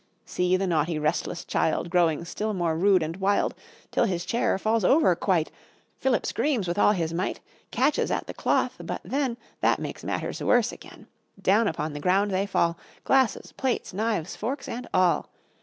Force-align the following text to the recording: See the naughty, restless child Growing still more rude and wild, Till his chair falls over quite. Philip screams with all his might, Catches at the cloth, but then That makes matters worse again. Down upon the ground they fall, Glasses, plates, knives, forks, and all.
See 0.25 0.57
the 0.57 0.65
naughty, 0.65 0.97
restless 0.97 1.45
child 1.45 1.91
Growing 1.91 2.25
still 2.25 2.55
more 2.55 2.75
rude 2.75 3.03
and 3.03 3.15
wild, 3.17 3.53
Till 3.91 4.05
his 4.05 4.25
chair 4.25 4.57
falls 4.57 4.83
over 4.83 5.15
quite. 5.15 5.51
Philip 5.99 6.25
screams 6.25 6.67
with 6.67 6.79
all 6.79 6.93
his 6.93 7.13
might, 7.13 7.39
Catches 7.69 8.09
at 8.09 8.25
the 8.25 8.33
cloth, 8.33 8.77
but 8.83 9.01
then 9.05 9.37
That 9.59 9.77
makes 9.77 10.03
matters 10.03 10.41
worse 10.41 10.71
again. 10.71 11.05
Down 11.39 11.67
upon 11.67 11.93
the 11.93 11.99
ground 11.99 12.31
they 12.31 12.47
fall, 12.47 12.79
Glasses, 13.03 13.51
plates, 13.51 13.93
knives, 13.93 14.35
forks, 14.35 14.67
and 14.67 14.87
all. 14.91 15.29